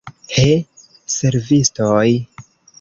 He, 0.35 0.47
servistoj! 1.17 2.11